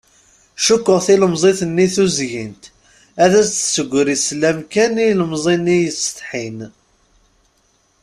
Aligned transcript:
Cukkeɣ 0.65 0.99
tilemẓit-nni 1.05 1.87
tuzyint 1.95 2.63
ad 3.23 3.33
s-tessegri 3.47 4.15
sslam 4.17 4.59
kan 4.71 4.93
i 4.99 5.05
ilemẓi-nni 5.11 5.77
yettsetḥin. 5.79 6.59